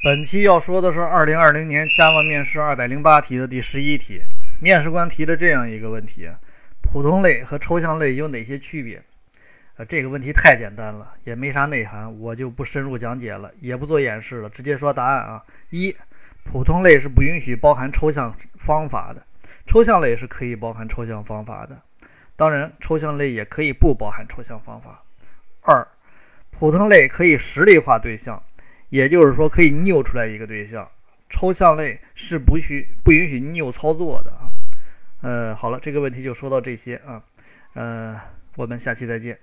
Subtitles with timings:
[0.00, 4.22] 本期要说的是二零二零年 Java 面试二百零八题的第十一题。
[4.60, 6.30] 面试官提的这样一个问题：
[6.80, 9.02] 普通类和抽象类有哪些区别？
[9.76, 15.42] 呃，这个问题太简单了，也没啥内涵，我就不深入讲解了，也不做演示了，直接说答案啊。
[15.70, 15.92] 一、
[16.44, 19.20] 普通类是不允许包含抽象方法的，
[19.66, 21.76] 抽象类是可以包含抽象方法的。
[22.36, 25.02] 当然，抽象类也可以不包含抽象方法。
[25.62, 25.88] 二、
[26.52, 28.40] 普通类可以实例化对象。
[28.90, 30.88] 也就是说，可以 new 出来一个对象，
[31.30, 34.48] 抽象类是不许不允许 new 操作的啊。
[35.20, 37.22] 呃，好了，这个问题就说到这些啊，
[37.74, 38.20] 呃，
[38.56, 39.38] 我们下期再见。